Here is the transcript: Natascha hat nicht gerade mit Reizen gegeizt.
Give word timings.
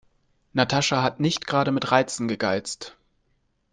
Natascha 0.53 1.03
hat 1.03 1.19
nicht 1.19 1.45
gerade 1.45 1.69
mit 1.71 1.91
Reizen 1.91 2.27
gegeizt. 2.27 2.97